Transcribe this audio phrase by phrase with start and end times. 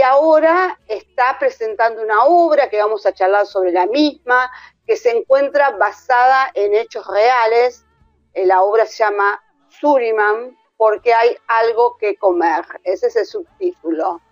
[0.00, 4.50] y ahora está presentando una obra que vamos a charlar sobre la misma,
[4.86, 7.84] que se encuentra basada en hechos reales.
[8.32, 12.64] Eh, la obra se llama Suriman, porque hay algo que comer.
[12.82, 14.22] Ese es el subtítulo.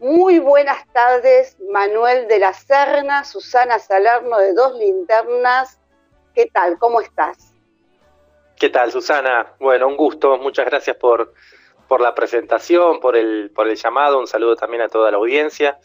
[0.00, 5.78] Muy buenas tardes, Manuel de la Serna, Susana Salerno de Dos Linternas.
[6.34, 6.80] ¿Qué tal?
[6.80, 7.54] ¿Cómo estás?
[8.56, 9.54] ¿Qué tal, Susana?
[9.60, 10.36] Bueno, un gusto.
[10.38, 11.32] Muchas gracias por,
[11.88, 14.18] por la presentación, por el, por el llamado.
[14.18, 15.78] Un saludo también a toda la audiencia.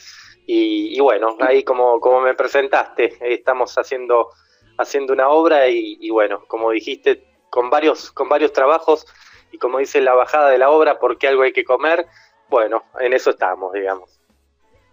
[0.45, 4.31] Y, bueno, ahí como, como me presentaste, estamos haciendo,
[4.77, 9.05] haciendo una obra y, bueno, como dijiste, con varios, con varios trabajos
[9.51, 12.05] y como dice la bajada de la obra, porque algo hay que comer,
[12.49, 14.19] bueno, en eso estamos, digamos.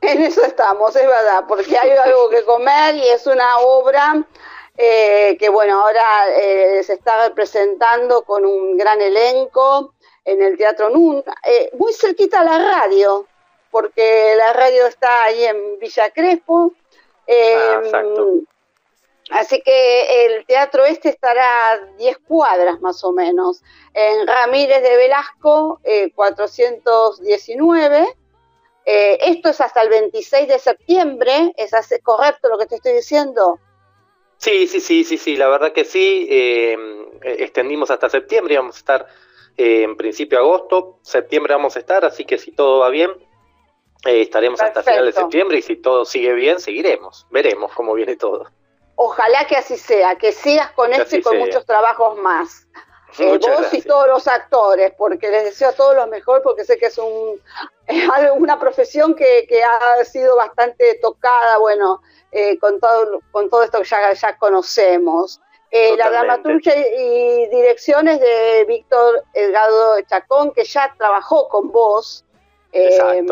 [0.00, 4.24] En eso estamos, es verdad, porque hay algo que comer y es una obra
[4.76, 9.94] eh, que, bueno, ahora eh, se está presentando con un gran elenco
[10.28, 13.26] en el Teatro NUN, eh, muy cerquita a la radio,
[13.70, 16.72] porque la radio está ahí en Villa Crespo.
[17.28, 18.42] ah, exacto.
[19.30, 23.62] Así que el teatro este estará a 10 cuadras más o menos.
[23.92, 25.80] En Ramírez de Velasco,
[26.14, 28.00] 419.
[28.00, 28.06] Eh,
[28.86, 31.52] eh, esto es hasta el 26 de septiembre.
[31.56, 33.58] ¿Es correcto lo que te estoy diciendo?
[34.38, 35.36] Sí, sí, sí, sí, sí.
[35.36, 36.26] La verdad que sí.
[36.30, 36.78] Eh,
[37.22, 38.56] extendimos hasta septiembre.
[38.56, 39.06] Vamos a estar
[39.58, 40.98] en principio agosto.
[41.02, 42.04] Septiembre vamos a estar.
[42.04, 43.10] Así que si todo va bien,
[44.04, 45.58] estaremos hasta final de septiembre.
[45.58, 47.26] Y si todo sigue bien, seguiremos.
[47.30, 48.46] Veremos cómo viene todo.
[48.94, 52.66] Ojalá que así sea, que sigas con esto y con muchos trabajos más.
[53.18, 56.76] Eh, vos y todos los actores, porque les deseo a todos lo mejor, porque sé
[56.76, 57.40] que es, un,
[58.36, 63.88] una profesión que, ha sido bastante tocada, bueno, eh, con, todo, con todo esto que
[63.88, 65.40] ya, ya conocemos.
[65.70, 72.24] Eh, la dramaturgia y, direcciones de Víctor Edgardo Chacón, que ya trabajó con vos
[72.72, 73.28] en,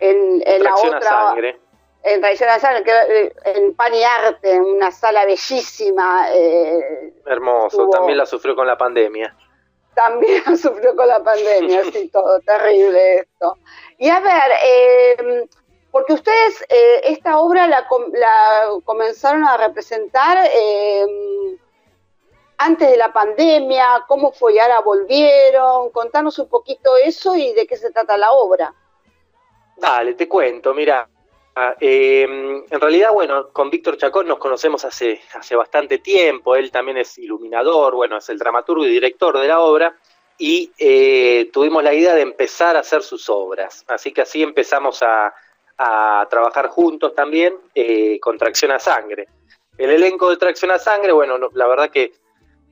[0.00, 1.00] en la otra.
[1.00, 1.60] Sangre
[2.02, 2.48] en Tradición
[2.86, 6.26] eh, en Pan y Arte, en una sala bellísima.
[6.32, 9.34] Eh, Hermoso, también la sufrió con la pandemia.
[9.94, 13.58] También la sufrió con la pandemia, sí, todo terrible esto.
[13.98, 15.48] Y a ver, eh,
[15.90, 16.64] porque ustedes
[17.04, 17.86] esta obra la,
[18.84, 20.38] comenzaron a representar
[22.58, 27.66] antes de la pandemia, cómo fue y ahora volvieron, contanos un poquito eso y de
[27.66, 28.74] qué se trata la obra.
[29.76, 31.08] Dale, te cuento, mira,
[31.56, 36.70] Ah, em, en realidad, bueno, con Víctor Chacón nos conocemos hace, hace bastante tiempo, él
[36.70, 39.94] también es iluminador, bueno, es el dramaturgo y director de la obra,
[40.38, 45.02] y eh, tuvimos la idea de empezar a hacer sus obras, así que así empezamos
[45.02, 45.34] a,
[46.28, 49.28] trabajar juntos también eh, con Tracción a Sangre.
[49.78, 52.12] El elenco de Tracción a Sangre, bueno, la verdad que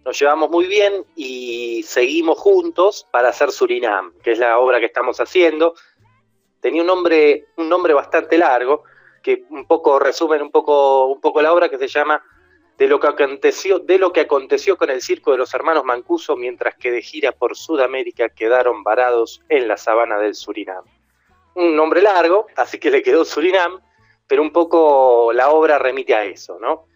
[0.05, 4.87] nos llevamos muy bien y seguimos juntos para hacer Surinam, que es la obra que
[4.87, 5.75] estamos haciendo
[6.61, 8.85] tenía un nombre, un nombre bastante largo,
[9.23, 12.23] que un poco resumen un poco, un poco la obra, que se llama
[12.77, 16.37] de lo que aconteció, de lo que aconteció con el circo de los hermanos Mancuso
[16.37, 20.85] mientras que de gira por Sudamérica quedaron varados en la sabana del Surinam.
[21.59, 23.81] Un nombre largo, así que le quedó Surinam,
[24.27, 26.87] pero un poco la obra remite a eso, ¿no?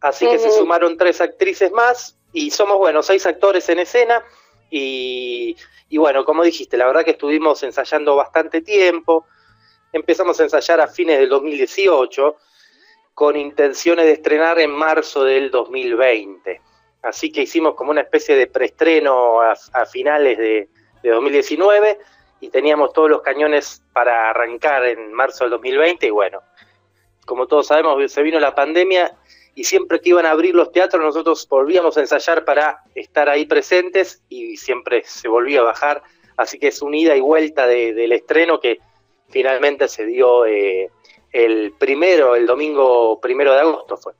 [0.00, 4.24] Así que se sumaron tres actrices más y somos, bueno, seis actores en escena
[4.70, 5.56] y
[5.92, 9.26] y bueno, como dijiste, la verdad que estuvimos ensayando bastante tiempo.
[9.92, 12.34] Empezamos a ensayar a fines del 2018
[13.12, 16.62] con intenciones de estrenar en marzo del 2020.
[17.02, 20.70] Así que hicimos como una especie de preestreno a, finales de,
[21.02, 21.98] de 2019
[22.42, 26.42] y teníamos todos los cañones para arrancar en marzo del 2020 y bueno,
[27.24, 29.16] como todos sabemos, se vino la pandemia
[29.54, 33.46] y siempre que iban a abrir los teatros nosotros volvíamos a ensayar para estar ahí
[33.46, 36.02] presentes y siempre se volvía a bajar,
[36.36, 38.80] así que es una ida y vuelta del estreno que
[39.28, 40.90] finalmente se dio eh,
[41.30, 44.14] el primero, el domingo primero de agosto fue.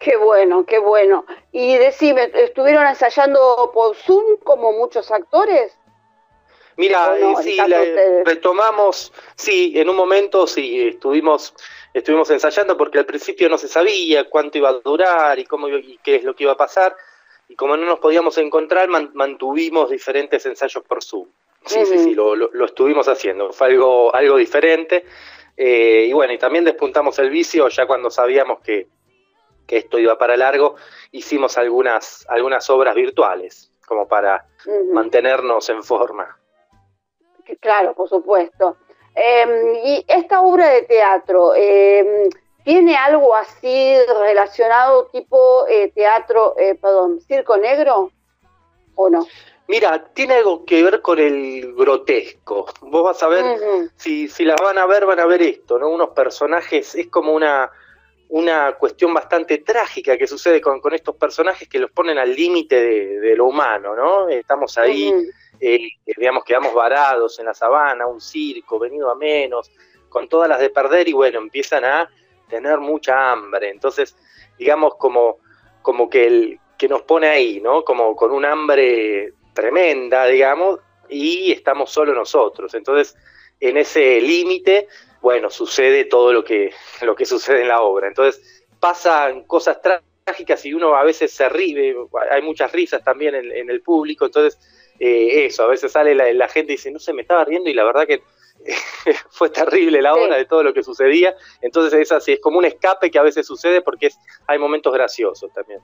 [0.00, 1.24] Qué bueno, qué bueno.
[1.52, 5.78] Y decime, ¿estuvieron ensayando por Zoom como muchos actores?
[6.76, 7.58] Mira, eh, sí,
[8.24, 11.54] retomamos, sí, en un momento sí, estuvimos
[11.94, 15.98] estuvimos ensayando porque al principio no se sabía cuánto iba a durar y cómo y
[16.02, 16.96] qué es lo que iba a pasar.
[17.48, 21.28] Y como no nos podíamos encontrar, mantuvimos diferentes ensayos por Zoom.
[21.66, 23.52] Sí, sí, sí, lo, lo, estuvimos haciendo.
[23.52, 25.04] Fue algo, algo diferente.
[25.56, 28.88] Eh, y bueno, y también despuntamos el vicio ya cuando sabíamos que,
[29.66, 30.76] que esto iba para largo,
[31.12, 34.46] hicimos algunas, algunas obras virtuales, como para
[34.92, 36.36] mantenernos en forma.
[37.60, 38.76] Claro, por supuesto.
[39.14, 42.30] Em, y esta obra de teatro, em,
[42.64, 48.10] ¿tiene algo así relacionado tipo eh, teatro, eh, perdón, circo negro
[48.94, 49.26] o no?
[49.68, 52.66] Mira, tiene algo que ver con el grotesco.
[52.80, 53.44] Vos vas a ver,
[53.96, 55.88] si, si las van a ver, van a ver esto, ¿no?
[55.88, 57.70] Unos personajes, es como una,
[58.28, 62.80] una cuestión bastante trágica que sucede con, con estos personajes que los ponen al límite
[62.80, 64.28] de, lo humano, ¿no?
[64.28, 65.12] Estamos ahí,
[65.64, 69.70] eh, digamos, quedamos varados en la sabana, un circo, venido a menos,
[70.08, 72.10] con todas las de perder y bueno, empiezan a
[72.48, 73.70] tener mucha hambre.
[73.70, 74.16] Entonces,
[74.58, 75.38] digamos, como,
[75.80, 77.84] como que, el, que nos pone ahí, ¿no?
[77.84, 82.74] Como con un hambre tremenda, digamos, y estamos solo nosotros.
[82.74, 83.16] Entonces,
[83.60, 84.88] en ese límite,
[85.20, 86.72] bueno, sucede todo lo que,
[87.02, 88.08] lo que sucede en la obra.
[88.08, 91.94] Entonces, pasan cosas trágicas y uno a veces se ríe,
[92.32, 94.58] hay muchas risas también en, el público, entonces,
[95.04, 97.74] eh, eso, a veces sale la, gente y dice, no se me estaba riendo y
[97.74, 98.22] la verdad que
[99.30, 101.34] fue terrible la obra de todo lo que sucedía.
[101.60, 104.94] Entonces, es así, es como un escape que a veces sucede porque es, hay momentos
[104.94, 105.80] graciosos también.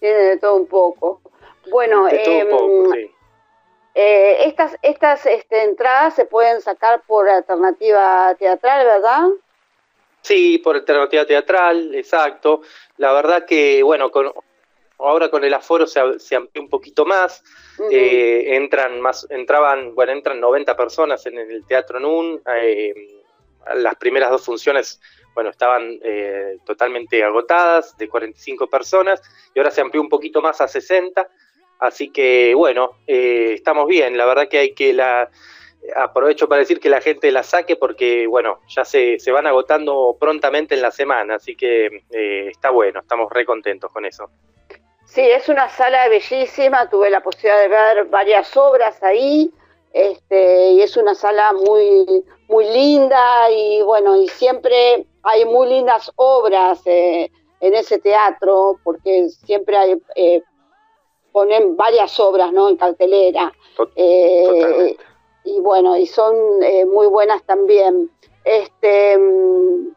[0.00, 1.20] Tiene de todo un poco.
[1.70, 2.48] Bueno, em,
[3.94, 9.28] eh, estas, estas este, entradas se pueden sacar por alternativa teatral, ¿verdad?
[10.22, 12.62] Sí, por alternativa teatral, exacto.
[12.96, 14.32] La verdad que, bueno, con,
[15.02, 17.42] ahora con el aforo se, se amplió un poquito más.
[17.90, 22.42] Eh, entran más, entraban, bueno, entran 90 personas en el Teatro NUN.
[22.56, 22.94] Eh,
[23.76, 25.00] las primeras dos funciones,
[25.34, 26.00] bueno, estaban
[26.64, 29.22] totalmente agotadas, de 45 personas,
[29.54, 31.28] y ahora se amplió un poquito más a 60.
[31.82, 34.16] Así que bueno, eh, estamos bien.
[34.16, 35.28] La verdad que hay que la
[35.96, 40.16] aprovecho para decir que la gente la saque porque bueno, ya se, se van agotando
[40.20, 44.30] prontamente en la semana, así que eh, está bueno, estamos re contentos con eso.
[45.12, 49.52] Sí, es una sala bellísima, tuve la posibilidad de ver varias obras ahí,
[49.92, 56.10] este, y es una sala muy, muy linda y bueno, y siempre hay muy lindas
[56.16, 57.30] obras eh,
[57.60, 60.00] en ese teatro, porque siempre hay
[61.30, 62.70] ponen varias obras ¿no?
[62.70, 63.52] en cartelera.
[63.96, 64.96] Eh,
[65.44, 68.10] y bueno, y son eh, muy buenas también.
[68.44, 69.88] Este, mm,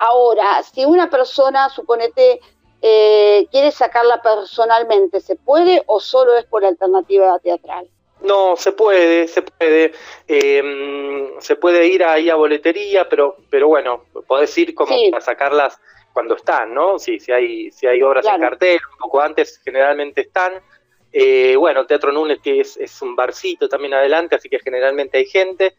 [0.00, 2.40] ahora, si una persona, suponete,
[2.86, 7.88] eh, quiere sacarla personalmente, ¿se puede o solo es por alternativa teatral?
[8.20, 9.92] No, se puede, se puede.
[10.28, 15.80] Mm, se puede ir ahí a boletería, pero, pero bueno, podés ir como para sacarlas
[16.12, 16.98] cuando están, ¿no?
[16.98, 20.52] Sí, si hay, si hay obras en cartel, un poco antes generalmente están.
[21.10, 25.26] Eh, bueno, Teatro Núñez que es, es, un barcito también adelante, así que generalmente hay
[25.26, 25.74] gente,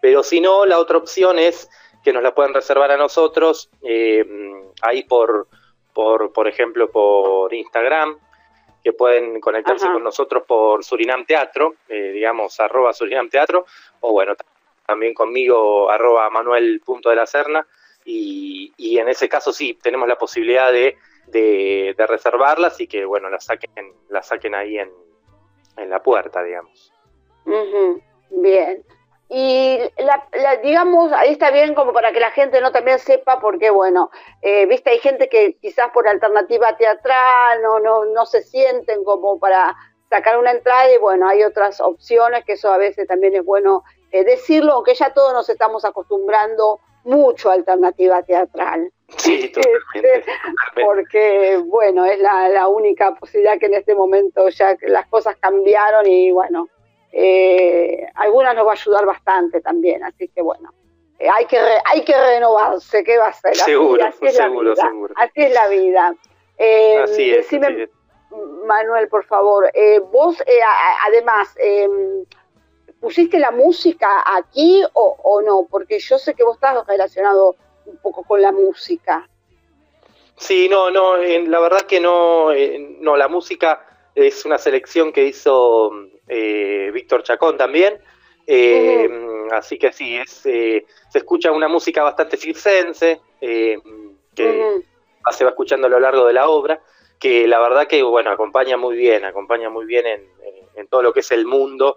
[0.00, 1.68] pero si no, la otra opción es
[2.02, 4.24] que nos la pueden reservar a nosotros, eh,
[4.80, 5.48] ahí por,
[5.96, 8.18] por, por ejemplo, por Instagram,
[8.84, 13.64] que pueden conectarse con nosotros por Surinam Teatro, eh, digamos, arroba Surinam Teatro,
[14.00, 14.34] o bueno,
[14.84, 17.66] también conmigo, arroba Manuel Punto de la Serna,
[18.04, 20.98] y, y, en ese caso sí, tenemos la posibilidad de,
[21.28, 24.90] de, reservarlas y que, bueno, las saquen, las saquen ahí en,
[25.78, 26.92] en la puerta, digamos.
[28.30, 28.84] Bien.
[29.28, 33.70] Y la, digamos, ahí está bien como para que la gente no también sepa, porque
[33.70, 39.02] bueno, eh, viste, hay gente que quizás por alternativa teatral no, no, no se sienten
[39.02, 39.74] como para
[40.08, 43.82] sacar una entrada y bueno, hay otras opciones que eso a veces también es bueno
[44.12, 48.92] eh, decirlo, aunque ya todos nos estamos acostumbrando mucho alternativa teatral.
[49.18, 50.24] Sí, totalmente,
[50.74, 56.32] Porque, bueno, es la, única posibilidad que en este momento ya las cosas cambiaron y,
[56.32, 56.68] bueno,
[57.18, 60.04] eh, algunas nos va a ayudar bastante también.
[60.04, 60.74] Así que, bueno,
[61.18, 63.02] eh, hay, que hay que renovarse.
[63.02, 63.56] ¿Qué va a ser?
[63.56, 65.14] Seguro, así, seguro, seguro.
[65.16, 66.14] Así es la vida.
[66.58, 67.48] Eh, así es,
[68.66, 69.70] Manuel, por favor,
[70.12, 70.42] vos,
[71.06, 72.26] además, em,
[73.00, 75.66] ¿pusiste la música aquí o, no?
[75.70, 77.56] Porque yo sé que vos estás relacionado
[77.86, 79.26] un poco con la música.
[80.36, 82.50] Sí, no, no, la verdad que no,
[83.00, 85.92] no, la música es una selección que hizo
[86.28, 87.98] eh, Víctor Chacón también,
[88.46, 89.08] eh,
[89.52, 93.80] así que sí, es, eh, se escucha una música bastante circense, que
[95.32, 96.80] se va escuchando a lo largo de la obra,
[97.18, 100.28] que la verdad que, bueno, acompaña muy bien, acompaña muy bien en,
[100.74, 101.96] en todo lo que es el mundo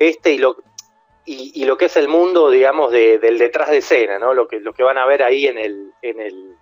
[0.00, 0.56] este y lo,
[1.26, 4.34] y, lo que es el mundo, digamos, del detrás de escena, ¿no?
[4.34, 6.56] Lo que, lo que van a ver ahí en, el, en, el,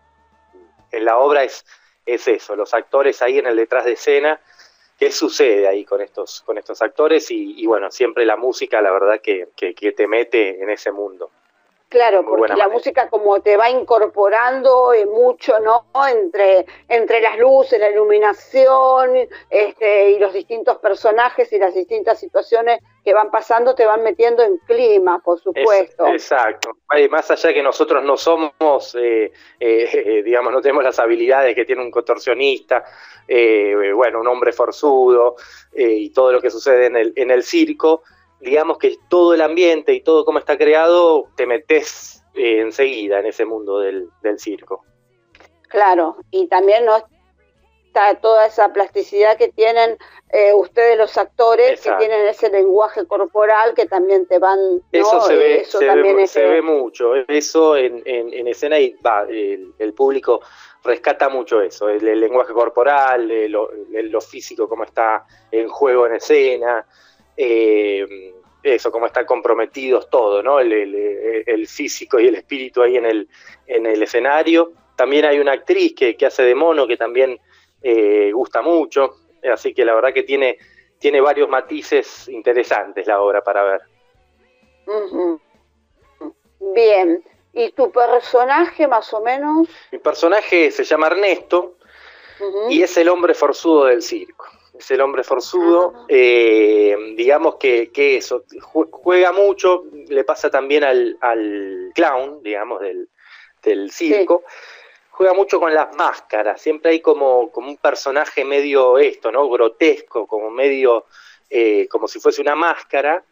[0.90, 1.64] en la obra es,
[2.04, 4.40] es eso, los actores ahí en el detrás de escena,
[4.98, 9.20] qué sucede ahí con estos, con estos actores y, bueno, siempre la música, la verdad,
[9.20, 11.30] que, que, te mete en ese mundo.
[11.88, 15.86] Claro, porque la música como te va incorporando eh, mucho, ¿no?
[16.06, 19.16] Entre, entre las luces, la iluminación
[19.48, 24.42] este, y los distintos personajes y las distintas situaciones que van pasando te van metiendo
[24.42, 26.06] en clima, por supuesto.
[26.08, 26.76] exacto.
[27.08, 31.80] Más allá que nosotros no somos, eh, eh, digamos, no tenemos las habilidades que tiene
[31.80, 32.84] un contorsionista,
[33.26, 35.36] bueno, un hombre forzudo
[35.74, 38.02] y todo lo que sucede en el, en el circo,
[38.40, 43.46] digamos que todo el ambiente y todo cómo está creado, te metes enseguida en ese
[43.46, 44.84] mundo del, del circo.
[45.68, 47.02] Claro, y también no
[48.20, 49.98] toda esa plasticidad que tienen
[50.30, 54.58] eh, ustedes los actores, que tienen ese lenguaje corporal que también te van...
[54.92, 55.86] Eso se ve, eso se,
[56.46, 60.40] ve, mucho, eso en, en, escena y va, el, público
[60.84, 66.86] rescata mucho eso, el, lenguaje corporal, lo, físico, cómo está en juego en escena,
[67.36, 70.60] eh, eso, cómo están comprometidos todo, ¿no?
[70.60, 73.28] El, físico y el espíritu ahí en el,
[73.66, 74.72] en el escenario.
[74.96, 77.38] También hay una actriz que, que hace de mono que también
[77.82, 79.16] eh, gusta mucho,
[79.52, 80.58] así que la verdad que tiene,
[80.98, 83.80] tiene varios matices interesantes la obra para ver.
[86.60, 89.68] Bien, ¿y tu personaje más o menos?
[89.92, 91.76] Mi personaje se llama Ernesto
[92.68, 94.46] y es el hombre forzudo del circo.
[94.78, 96.06] Es el hombre forzudo, ah.
[96.08, 103.08] eh, digamos que, eso, juega mucho, le pasa también al, al clown, digamos, del,
[103.62, 104.44] del circo
[105.18, 109.50] juega mucho con las máscaras, siempre hay como, un personaje medio esto, ¿no?
[109.50, 111.06] Grotesco, como medio,
[111.50, 113.24] eh, como si fuese una máscara,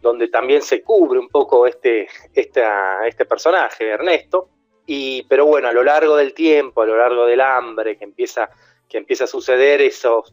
[0.00, 4.48] donde también se cubre un poco este, este personaje, Ernesto,
[4.86, 8.48] y, pero bueno, a lo largo del tiempo, a lo largo del hambre, que empieza,
[8.88, 10.32] que empieza a suceder esos,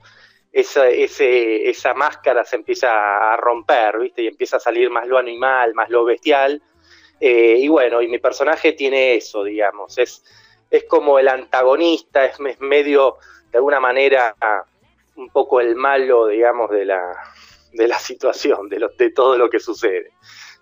[0.49, 4.21] esa, esa máscara se empieza a romper, ¿viste?
[4.21, 6.63] Y empieza a salir más lo animal, más lo bestial,
[7.19, 10.23] eh, y bueno, y mi personaje tiene eso, digamos, es
[10.69, 13.17] es como el antagonista, es, medio,
[13.51, 14.35] de alguna manera,
[15.15, 17.01] un poco el malo, digamos, de la,
[17.73, 20.11] de la situación, de, de todo lo que sucede.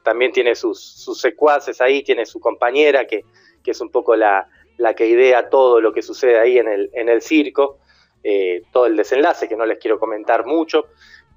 [0.03, 3.23] También tiene sus, sus secuaces ahí, tiene su compañera, que,
[3.63, 6.89] que es un poco la, la, que idea todo lo que sucede ahí en el,
[6.93, 7.79] en el circo,
[8.23, 10.87] eh, todo el desenlace, que no les quiero comentar mucho,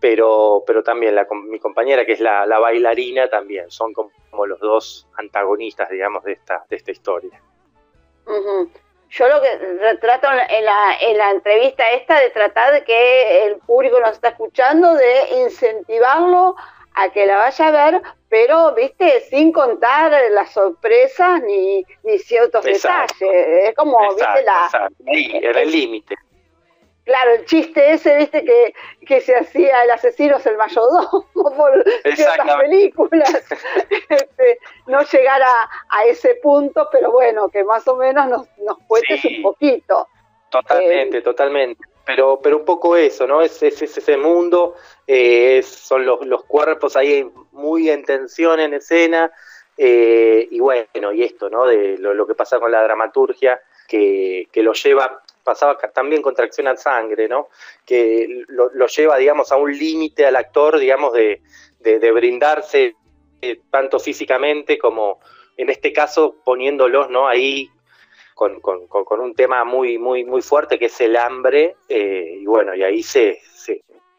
[0.00, 4.46] pero, pero también la, mi compañera, que es la, la bailarina, también son como, como,
[4.46, 7.40] los dos antagonistas, digamos, de esta, de esta historia.
[9.08, 13.56] Yo lo que trato en la, en la entrevista esta de tratar de que el
[13.58, 16.56] público nos está escuchando, de incentivarlo
[16.94, 22.64] a que la vaya a ver, pero, viste, sin contar las sorpresas ni, ni ciertos
[22.64, 23.12] detalles.
[23.20, 24.90] Es como, viste, la...
[25.40, 26.16] era el límite.
[27.06, 28.74] Claro, el chiste ese, viste, que,
[29.06, 31.84] que se hacía el asesino es el mayordomo por
[32.14, 33.32] ciertas películas.
[34.08, 39.24] Este, no llegar a, ese punto, pero bueno, que más o menos nos, nos cuentes
[39.24, 40.08] un poquito.
[40.50, 41.84] Totalmente, eh, totalmente.
[42.04, 43.40] Pero, pero un poco eso, ¿no?
[43.40, 44.74] Es, es, ese mundo,
[45.06, 49.30] eh, son los, los cuerpos ahí muy en tensión en escena,
[49.76, 51.66] eh, y bueno, y esto, ¿no?
[51.66, 56.34] De lo, lo, que pasa con la dramaturgia, que, que lo lleva pasaba también con
[56.34, 57.48] tracción al sangre, ¿no?
[57.84, 61.40] Que lo, lleva, digamos, a un límite al actor, digamos, de,
[62.12, 62.96] brindarse
[63.40, 65.20] eh, tanto físicamente como,
[65.56, 67.28] en este caso, poniéndolos, ¿no?
[67.28, 67.70] Ahí
[68.34, 68.60] con,
[69.20, 73.04] un tema muy, muy, muy fuerte que es el hambre, eh, y bueno, y ahí
[73.04, 73.40] se,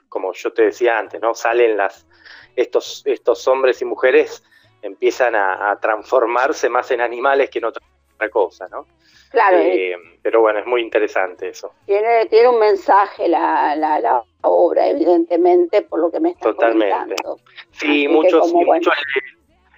[0.08, 1.36] como yo te decía antes, ¿no?
[1.36, 2.08] Salen las,
[2.56, 4.44] estos, estos hombres y mujeres
[4.82, 7.84] empiezan a, a transformarse más en animales que en otra
[8.32, 8.86] cosa, ¿no?
[9.32, 9.58] Claro.
[9.58, 11.74] Eh, pero bueno, es muy interesante eso.
[11.86, 17.16] Tiene, tiene un mensaje la, la, obra, evidentemente, por lo que me está Totalmente.
[17.72, 18.54] Sí, muchos,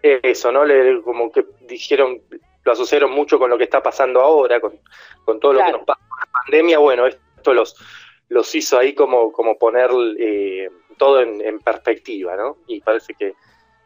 [0.01, 0.65] eso, ¿no?
[0.65, 2.21] Le, como que dijeron,
[2.63, 4.79] lo asociaron mucho con lo que está pasando ahora, con,
[5.39, 6.79] todo lo que nos pasa con la pandemia.
[6.79, 7.75] Bueno, esto los,
[8.29, 9.89] los hizo ahí como, como poner
[10.19, 12.57] eh, todo en, en perspectiva, ¿no?
[12.67, 13.33] Y parece que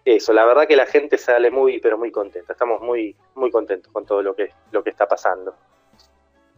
[0.06, 2.54] eso, la verdad que la gente sale muy, pero muy contenta.
[2.54, 5.56] Estamos muy, muy contentos con todo lo que, lo que está pasando.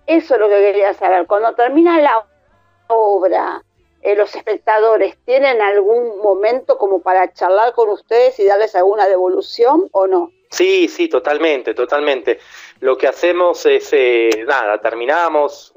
[0.08, 1.28] Eso es lo que quería saber.
[1.28, 2.26] Cuando termina la
[2.88, 3.64] obra,
[4.02, 9.90] eh, los espectadores tienen algún momento como para charlar con ustedes y darles alguna devolución
[9.92, 10.32] o no?
[10.50, 12.40] Sí, sí, totalmente, totalmente.
[12.80, 15.74] Lo que hacemos es, eh, nada, terminamos,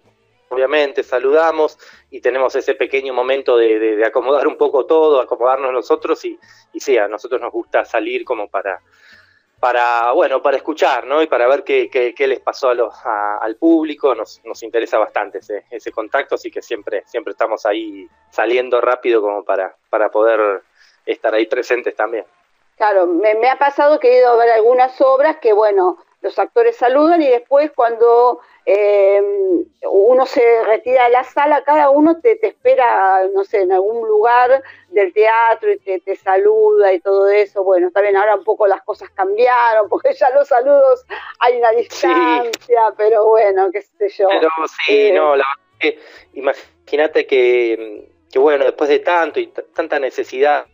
[0.49, 1.79] obviamente, saludamos
[2.11, 6.39] y tenemos ese pequeño momento de, acomodar un poco todo, acomodarnos nosotros y,
[6.73, 8.81] y, sí, a nosotros nos gusta salir como para,
[10.13, 11.23] bueno, para escuchar, ¿no?
[11.23, 15.39] Y para ver qué, qué, les pasó a los, al público, nos, nos interesa bastante
[15.39, 20.63] ese, ese contacto, así que siempre, siempre estamos ahí saliendo rápido como para, para poder
[21.05, 22.25] estar ahí presentes también.
[22.77, 26.39] Claro, me, me ha pasado que he ido a ver algunas obras que, bueno, los
[26.39, 29.23] actores saludan y después cuando eh,
[29.83, 34.63] uno se retira de la sala, cada uno te, espera, no sé, en algún lugar
[34.89, 37.63] del teatro y te, saluda y todo eso.
[37.63, 41.07] Bueno, está bien, ahora un poco las cosas cambiaron, porque ya los saludos
[41.39, 44.29] hay una distancia, pero bueno, qué sé yo.
[44.29, 44.51] Pero
[44.87, 45.99] sí, eh, no, la verdad que
[46.35, 50.67] imagínate que, que, bueno, después de tanto y tanta necesidad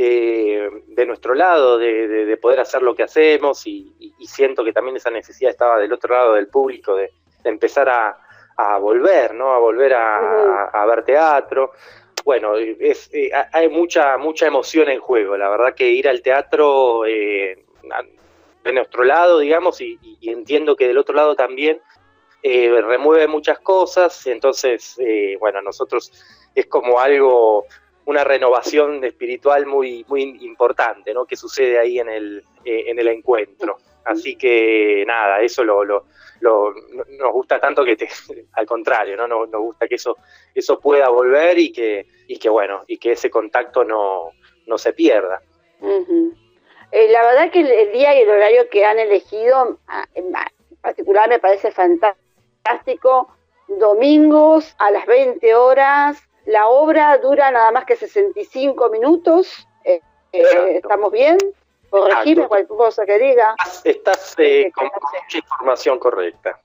[0.00, 5.10] eh, de nuestro lado de, poder hacer lo que hacemos y, siento que también esa
[5.10, 7.10] necesidad estaba del otro lado del público de,
[7.42, 9.52] empezar a, volver, ¿no?
[9.52, 11.72] A volver a, ver teatro.
[12.24, 15.36] Bueno, es, eh, hay mucha, mucha emoción en juego.
[15.36, 17.64] La verdad que ir al teatro eh,
[18.62, 21.80] de nuestro lado, digamos, y, entiendo que del otro lado también
[22.40, 24.28] remueve muchas cosas.
[24.28, 24.96] Entonces,
[25.40, 26.12] bueno, nosotros
[26.54, 27.66] es como algo
[28.08, 31.26] una renovación espiritual muy, muy importante, ¿no?
[31.26, 33.76] Que sucede ahí en el, eh, en el encuentro.
[34.02, 36.06] Así que nada, eso lo, lo,
[36.40, 38.08] nos gusta tanto que te,
[38.54, 39.28] al contrario, ¿no?
[39.28, 40.16] Nos, gusta que eso,
[40.54, 44.30] eso pueda volver y que, y que bueno, y que ese contacto no,
[44.66, 45.42] no se pierda.
[45.82, 49.80] Eh, la verdad que el, día y el horario que han elegido,
[50.14, 50.32] en
[50.80, 53.28] particular me parece fantástico.
[53.68, 59.68] Domingos a las 20 horas, la obra dura nada más que 65 minutos.
[59.84, 60.00] Eh,
[60.32, 61.36] eh, ¿Estamos bien?
[61.90, 63.54] Corregime cualquier cosa que diga.
[63.84, 66.60] Estás eh, con mucha información correcta.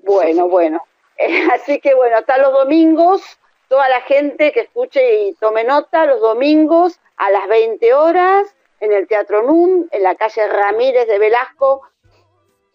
[0.00, 0.84] Bueno, bueno.
[1.52, 3.22] así que bueno, hasta los domingos,
[3.68, 8.92] toda la gente que escuche y tome nota, los domingos a las 20 horas en
[8.92, 11.82] el Teatro NUM, en la calle Ramírez de Velasco,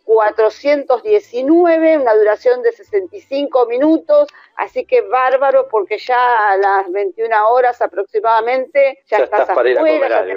[0.05, 7.81] 419, una duración de 65 minutos, así que bárbaro porque ya a las 21 horas
[7.81, 10.33] aproximadamente ya, estás, afuera, ya te,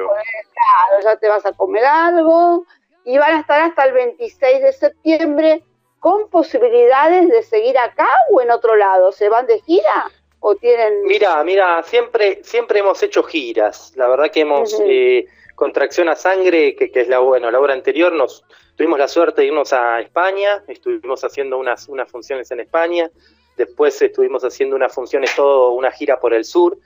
[1.03, 2.65] ya te vas a comer algo
[3.05, 5.63] y van a estar hasta el 26 de septiembre
[5.99, 9.11] con posibilidades de seguir acá o en otro lado.
[9.13, 10.11] ¿Se van de gira?
[10.41, 11.03] ¿O tienen...
[11.05, 13.93] Mira, mira, siempre, siempre hemos hecho giras.
[13.97, 17.73] La verdad que hemos, eh, Contracción a Sangre, que, que es la, bueno, la obra
[17.73, 18.45] anterior, nos,
[18.77, 23.11] Tuvimos la suerte de irnos a España, estuvimos haciendo unas, unas funciones en España,
[23.57, 26.77] después estuvimos haciendo unas funciones, todo una gira por el sur,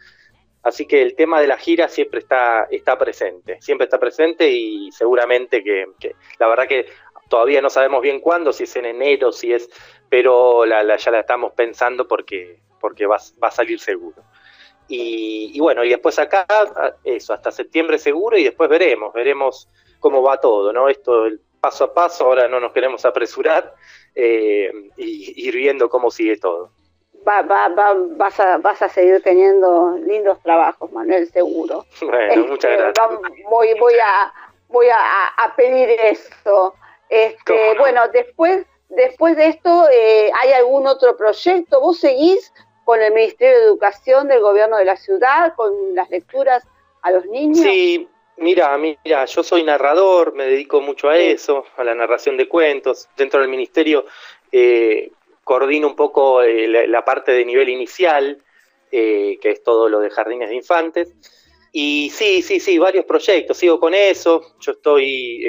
[0.62, 4.92] así que el tema de la gira siempre está, está presente, siempre está presente y
[4.92, 5.86] seguramente que,
[6.38, 6.86] la verdad que
[7.28, 9.68] todavía no sabemos bien cuándo, si es en enero, si es,
[10.08, 14.22] pero ya la estamos pensando porque, porque va, va a salir seguro.
[14.86, 16.46] Y, y, bueno, y después acá,
[17.02, 19.68] eso, hasta septiembre seguro y después veremos, veremos
[20.00, 20.88] cómo va todo, ¿no?
[20.88, 23.74] Esto, el paso a paso, ahora no nos queremos apresurar
[24.14, 26.70] eh, y ir viendo cómo sigue todo.
[27.26, 31.84] Va, va, va, vas, a, vas a seguir teniendo lindos trabajos, Manuel, seguro.
[32.00, 33.20] Bueno, muchas este, gracias.
[33.50, 34.32] voy, voy, a,
[34.68, 36.74] voy a, pedir esto.
[37.10, 41.80] Este, Bueno, después, después de esto, eh, ¿hay algún otro proyecto?
[41.80, 42.52] ¿Vos seguís
[42.84, 46.66] con el Ministerio de Educación del Gobierno de la Ciudad, con las lecturas
[47.02, 47.58] a los niños?
[47.58, 48.08] Sí,
[48.40, 53.06] Mira, mira, yo soy narrador, me dedico mucho a eso, a la narración de cuentos.
[53.14, 54.06] Dentro del ministerio
[54.50, 55.12] eh,
[55.44, 58.42] coordino un poco eh, la, parte de nivel inicial,
[58.90, 61.12] eh, que es todo lo de jardines de infantes.
[61.70, 64.56] Y sí, sí, sí, varios proyectos, sigo con eso.
[64.58, 65.44] Yo estoy,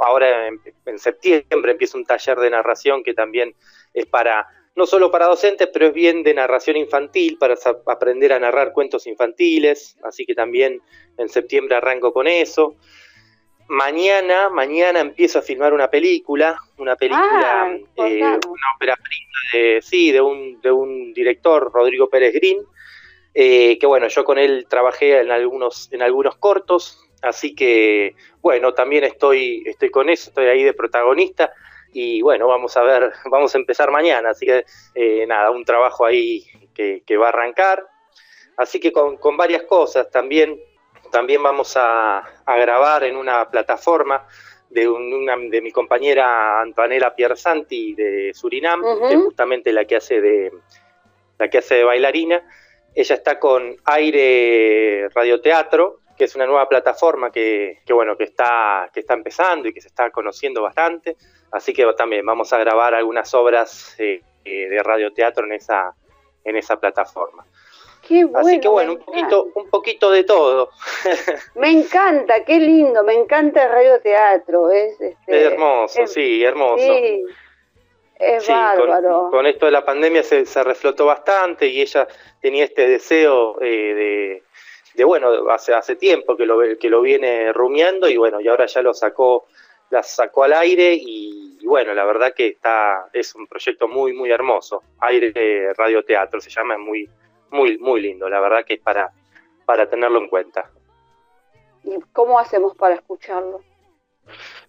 [0.00, 3.54] ahora en septiembre empiezo un taller de narración que también
[3.94, 7.54] es para no solo para docentes, pero es bien de narración infantil, para
[7.86, 10.80] aprender a narrar cuentos infantiles, así que también
[11.18, 12.76] en septiembre arranco con eso.
[13.68, 19.82] Mañana, mañana empiezo a filmar una película, una película, ah, eh, una ópera prima de,
[19.82, 22.58] sí, de un, de un director, Rodrigo Pérez Green,
[23.34, 28.74] eh, que bueno, yo con él trabajé en algunos, en algunos cortos, así que bueno,
[28.74, 31.52] también estoy, estoy con eso, estoy ahí de protagonista
[31.92, 36.04] y bueno, vamos a ver, vamos a empezar mañana, así que eh, nada, un trabajo
[36.04, 37.86] ahí que, va a arrancar.
[38.56, 40.60] Así que con, varias cosas, también,
[41.10, 44.26] también vamos a, grabar en una plataforma
[44.68, 50.20] de, una, de mi compañera Antonella Piersanti de Surinam, que es justamente la que hace
[50.20, 50.52] de
[51.38, 52.42] la que hace de bailarina.
[52.94, 58.90] Ella está con Aire Radioteatro, que es una nueva plataforma que, que, bueno, que está,
[58.92, 61.16] que está empezando y que se está conociendo bastante.
[61.52, 65.94] Así que también vamos a grabar algunas obras eh, eh, de radioteatro en esa,
[66.44, 67.44] en esa plataforma.
[68.08, 70.70] Qué bueno, Así que bueno, un poquito, un poquito de todo.
[71.54, 74.70] Me encanta, qué lindo, me encanta el radioteatro.
[74.72, 76.82] Es, este, hermoso, sí, hermoso.
[76.82, 77.24] Sí,
[78.18, 79.28] es bárbaro.
[79.30, 82.08] Con, esto de la pandemia se, se, reflotó bastante y ella
[82.40, 84.42] tenía este deseo eh, de,
[84.94, 88.66] de, bueno, hace, hace tiempo que lo, que lo viene rumiando y bueno, y ahora
[88.66, 89.46] ya lo sacó
[89.92, 94.30] las sacó al aire y, bueno, la verdad que está es un proyecto muy, muy
[94.30, 94.82] hermoso.
[95.00, 97.08] Aire Radioteatro se llama, es muy,
[97.50, 99.10] muy, muy lindo, la verdad que es para,
[99.64, 100.70] para tenerlo en cuenta.
[101.84, 103.60] ¿Y cómo hacemos para escucharlo?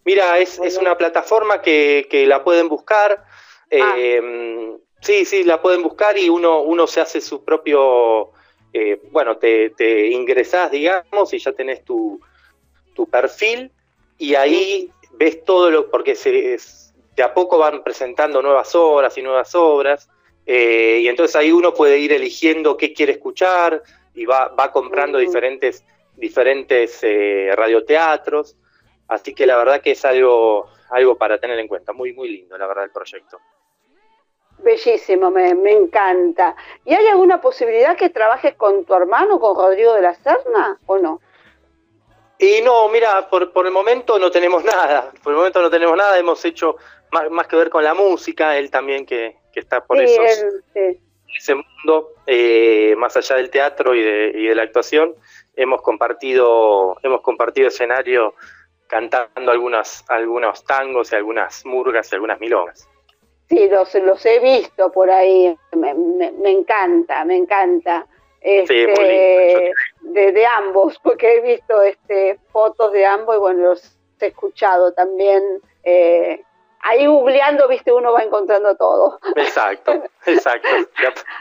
[0.05, 3.23] Mira, es, es una plataforma que, que la pueden buscar.
[3.71, 3.95] Ah.
[3.97, 8.31] Eh, sí, sí, la pueden buscar y uno, uno se hace su propio,
[8.73, 12.19] eh, bueno, te, te ingresás, digamos, y ya tenés tu,
[12.93, 13.71] tu perfil
[14.17, 16.57] y ahí ves todo lo, porque se,
[17.15, 20.09] de a poco van presentando nuevas obras y nuevas obras,
[20.45, 23.81] eh, y entonces ahí uno puede ir eligiendo qué quiere escuchar
[24.13, 25.85] y va, va comprando diferentes,
[26.17, 27.01] diferentes
[27.55, 28.57] radioteatros.
[29.07, 32.57] Así que la verdad que es algo, algo para tener en cuenta, muy, muy lindo,
[32.57, 33.39] la verdad, el proyecto.
[34.59, 36.55] Bellísimo, me, encanta.
[36.85, 40.97] ¿Y hay alguna posibilidad que trabajes con tu hermano, con Rodrigo de la Serna, o
[40.97, 41.19] no?
[42.43, 45.95] Y no, mira, por, por el momento no tenemos nada, por el momento no tenemos
[45.97, 46.77] nada, hemos hecho
[47.11, 50.21] más, que ver con la música, él también que, está por eso
[51.35, 55.15] ese mundo, eh, más allá del teatro y de, y de la actuación,
[55.55, 58.35] hemos compartido, hemos compartido escenario
[58.87, 62.87] cantando algunas, algunos tangos y algunas murgas y algunas milongas.
[63.49, 68.05] Sí, los, los he visto por ahí, me, me, encanta, me encanta.
[68.41, 69.71] Este,
[70.03, 74.93] de, de, ambos, porque he visto este, fotos de ambos y bueno, los he escuchado
[74.93, 75.61] también.
[75.83, 76.43] Eh,
[76.83, 79.19] ahí googleando, viste, uno va encontrando todo.
[79.35, 80.69] Exacto, exacto.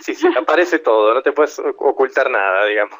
[0.01, 2.99] Sí, sí, aparece todo, no te puedes ocultar nada, digamos.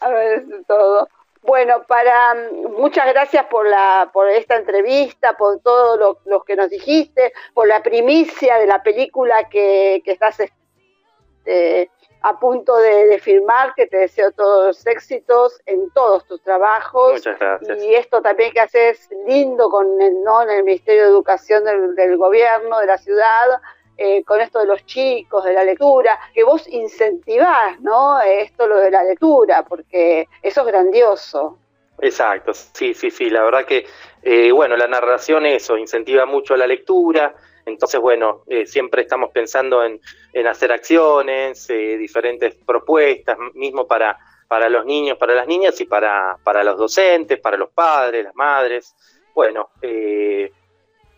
[0.00, 1.08] Aparece todo.
[1.42, 2.34] Bueno, para
[2.76, 7.84] muchas gracias por la por esta entrevista, por todo lo, que nos dijiste, por la
[7.84, 11.88] primicia de la película que, estás este,
[12.28, 17.12] a punto de, de, filmar, que te deseo todos los éxitos en todos tus trabajos.
[17.12, 17.82] Muchas gracias.
[17.84, 20.42] Y esto también que haces lindo con el, ¿no?
[20.42, 23.60] en el Ministerio de Educación del, del gobierno, de la ciudad,
[23.96, 28.20] eh, con esto de los chicos, de la lectura, que vos incentivás, ¿no?
[28.20, 31.58] Esto lo de la lectura, porque eso es grandioso.
[32.00, 33.86] Exacto, sí, sí, sí, la verdad que,
[34.22, 37.34] eh, bueno, la narración eso, incentiva mucho la lectura,
[37.66, 40.00] entonces, bueno, eh, siempre estamos pensando en,
[40.46, 46.62] hacer acciones, diferentes propuestas, mismo para, para los niños, para las niñas y para, para
[46.62, 48.94] los docentes, para los padres, las madres.
[49.34, 50.50] Bueno, eh,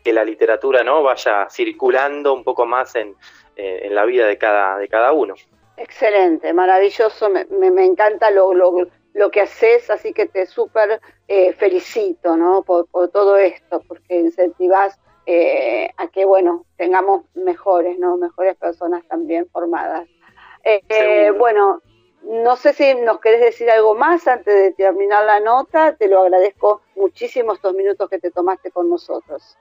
[0.03, 3.15] que la literatura no vaya circulando un poco más en,
[3.57, 5.35] en la vida de cada, de cada uno.
[5.79, 11.53] Excelente, maravilloso, me, me, encanta lo, lo, lo, que haces, así que te súper eh,
[11.53, 12.63] felicito ¿no?
[12.65, 14.99] Por, por, todo esto, porque incentivas
[15.31, 18.17] eh, a que, bueno, tengamos mejores, ¿no?
[18.17, 20.09] Mejores personas también formadas.
[20.65, 21.83] Eh, eh, bueno,
[22.23, 26.23] no sé si nos querés decir algo más antes de terminar la nota, te lo
[26.23, 29.59] agradezco muchísimo estos minutos que te tomaste con nosotros.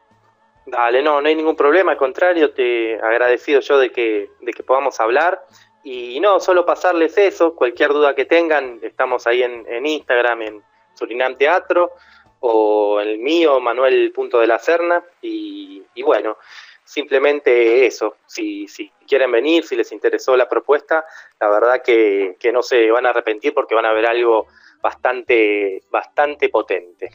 [0.65, 4.63] Dale, no, no hay ningún problema, al contrario, te agradecido yo de que, de que
[4.63, 5.43] podamos hablar.
[5.83, 10.63] Y no, solo pasarles eso, cualquier duda que tengan, estamos ahí en, en Instagram, en
[10.93, 11.91] Surinam Teatro,
[12.39, 16.37] o el mío, Manuel Punto de la Serna, y, bueno,
[16.83, 21.05] simplemente eso, si, si quieren venir, si les interesó la propuesta,
[21.39, 24.47] la verdad que, que no se van a arrepentir porque van a ver algo
[24.81, 27.09] bastante, bastante potente.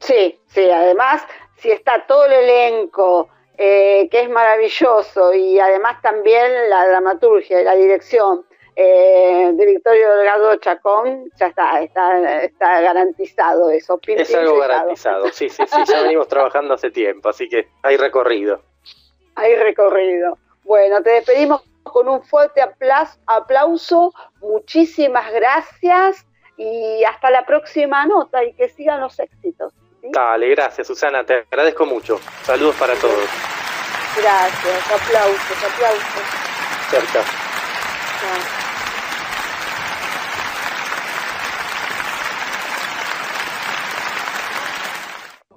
[0.00, 1.24] Sí, sí, además
[1.62, 7.64] si está todo el elenco, eh, que es maravilloso, y además también la dramaturgia y
[7.64, 14.00] la dirección eh, de Victorio Delgado Chacón, ya está, está, está garantizado eso.
[14.06, 18.62] es algo garantizado, sí, sí, sí, ya venimos trabajando hace tiempo, así que hay recorrido.
[19.34, 20.38] Hay recorrido.
[20.64, 22.62] Bueno, te despedimos con un fuerte
[23.26, 29.74] aplauso, muchísimas gracias y hasta la próxima nota y que sigan los éxitos.
[30.02, 32.18] Dale, gracias Susana, te agradezco mucho.
[32.42, 33.28] Saludos para todos.
[34.16, 36.22] Gracias, aplausos, aplausos.
[36.90, 37.51] Chao, chao.
[38.22, 38.71] Thank you.